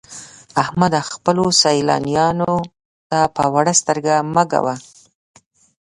[0.63, 1.01] احمده!
[1.13, 2.53] خپلو سيالانو
[3.09, 4.75] ته په وړه سترګه مه ګوه.